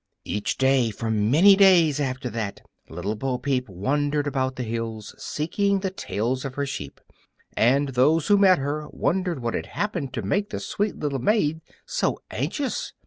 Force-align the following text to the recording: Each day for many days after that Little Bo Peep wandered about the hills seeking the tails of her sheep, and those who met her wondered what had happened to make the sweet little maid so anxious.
Each 0.25 0.57
day 0.57 0.89
for 0.89 1.11
many 1.11 1.55
days 1.55 1.99
after 1.99 2.27
that 2.31 2.61
Little 2.89 3.13
Bo 3.15 3.37
Peep 3.37 3.69
wandered 3.69 4.25
about 4.25 4.55
the 4.55 4.63
hills 4.63 5.13
seeking 5.19 5.81
the 5.81 5.91
tails 5.91 6.43
of 6.43 6.55
her 6.55 6.65
sheep, 6.65 6.99
and 7.55 7.89
those 7.89 8.25
who 8.25 8.39
met 8.39 8.57
her 8.57 8.87
wondered 8.89 9.43
what 9.43 9.53
had 9.53 9.67
happened 9.67 10.11
to 10.13 10.23
make 10.23 10.49
the 10.49 10.59
sweet 10.59 10.95
little 10.97 11.19
maid 11.19 11.61
so 11.85 12.17
anxious. 12.31 12.93